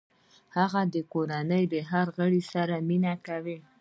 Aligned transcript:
هغه 0.57 0.81
د 0.85 0.87
خپلې 0.89 1.01
کورنۍ 1.13 1.63
د 1.73 1.75
هر 1.91 2.07
غړي 2.17 2.41
سره 2.53 2.75
مینه 2.87 3.13
کوي 3.27 3.57